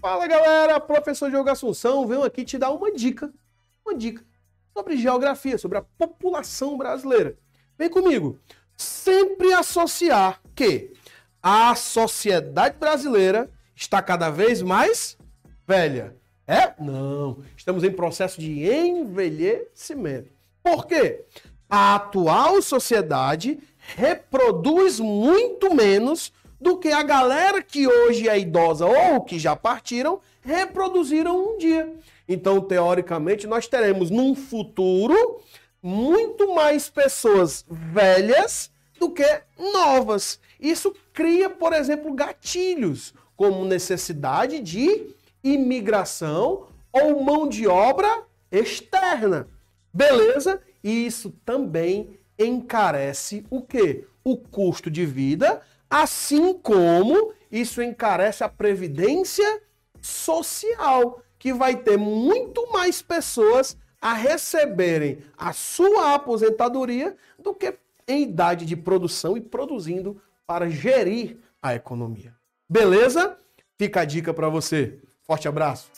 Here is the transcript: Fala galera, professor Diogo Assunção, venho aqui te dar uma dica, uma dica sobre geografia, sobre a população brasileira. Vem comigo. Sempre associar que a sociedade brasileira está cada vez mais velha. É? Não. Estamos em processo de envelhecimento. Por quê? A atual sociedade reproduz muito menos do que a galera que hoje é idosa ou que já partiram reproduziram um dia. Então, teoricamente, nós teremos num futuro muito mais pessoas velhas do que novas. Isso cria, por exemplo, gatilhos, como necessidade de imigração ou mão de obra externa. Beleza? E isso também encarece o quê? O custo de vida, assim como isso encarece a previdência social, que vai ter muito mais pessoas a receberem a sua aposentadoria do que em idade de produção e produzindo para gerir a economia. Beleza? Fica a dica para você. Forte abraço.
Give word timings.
Fala 0.00 0.28
galera, 0.28 0.78
professor 0.78 1.28
Diogo 1.28 1.50
Assunção, 1.50 2.06
venho 2.06 2.22
aqui 2.22 2.44
te 2.44 2.56
dar 2.56 2.70
uma 2.70 2.92
dica, 2.92 3.32
uma 3.84 3.96
dica 3.96 4.24
sobre 4.72 4.96
geografia, 4.96 5.58
sobre 5.58 5.78
a 5.78 5.82
população 5.82 6.78
brasileira. 6.78 7.36
Vem 7.76 7.90
comigo. 7.90 8.38
Sempre 8.76 9.52
associar 9.52 10.40
que 10.54 10.92
a 11.42 11.74
sociedade 11.74 12.78
brasileira 12.78 13.50
está 13.74 14.00
cada 14.00 14.30
vez 14.30 14.62
mais 14.62 15.18
velha. 15.66 16.16
É? 16.46 16.74
Não. 16.80 17.42
Estamos 17.56 17.82
em 17.82 17.90
processo 17.90 18.40
de 18.40 18.70
envelhecimento. 18.70 20.30
Por 20.62 20.86
quê? 20.86 21.24
A 21.68 21.96
atual 21.96 22.62
sociedade 22.62 23.58
reproduz 23.96 25.00
muito 25.00 25.74
menos 25.74 26.32
do 26.60 26.76
que 26.76 26.88
a 26.88 27.02
galera 27.02 27.62
que 27.62 27.86
hoje 27.86 28.28
é 28.28 28.38
idosa 28.38 28.86
ou 28.86 29.20
que 29.20 29.38
já 29.38 29.54
partiram 29.54 30.20
reproduziram 30.40 31.54
um 31.54 31.58
dia. 31.58 31.92
Então, 32.28 32.60
teoricamente, 32.60 33.46
nós 33.46 33.66
teremos 33.66 34.10
num 34.10 34.34
futuro 34.34 35.40
muito 35.82 36.54
mais 36.54 36.88
pessoas 36.88 37.64
velhas 37.68 38.70
do 38.98 39.10
que 39.10 39.42
novas. 39.72 40.40
Isso 40.60 40.94
cria, 41.12 41.48
por 41.48 41.72
exemplo, 41.72 42.12
gatilhos, 42.12 43.14
como 43.36 43.64
necessidade 43.64 44.60
de 44.60 45.14
imigração 45.42 46.66
ou 46.92 47.22
mão 47.22 47.48
de 47.48 47.66
obra 47.66 48.22
externa. 48.50 49.48
Beleza? 49.92 50.60
E 50.82 51.06
isso 51.06 51.32
também 51.44 52.18
encarece 52.38 53.44
o 53.50 53.62
quê? 53.62 54.04
O 54.28 54.36
custo 54.36 54.90
de 54.90 55.06
vida, 55.06 55.62
assim 55.88 56.52
como 56.52 57.32
isso 57.50 57.80
encarece 57.80 58.44
a 58.44 58.48
previdência 58.48 59.62
social, 60.02 61.22
que 61.38 61.50
vai 61.50 61.76
ter 61.76 61.96
muito 61.96 62.70
mais 62.70 63.00
pessoas 63.00 63.74
a 64.02 64.12
receberem 64.12 65.22
a 65.34 65.54
sua 65.54 66.12
aposentadoria 66.12 67.16
do 67.38 67.54
que 67.54 67.74
em 68.06 68.24
idade 68.24 68.66
de 68.66 68.76
produção 68.76 69.34
e 69.34 69.40
produzindo 69.40 70.20
para 70.46 70.68
gerir 70.68 71.38
a 71.62 71.74
economia. 71.74 72.34
Beleza? 72.68 73.34
Fica 73.78 74.02
a 74.02 74.04
dica 74.04 74.34
para 74.34 74.50
você. 74.50 74.98
Forte 75.22 75.48
abraço. 75.48 75.90